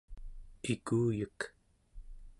ikuyek 0.73 1.39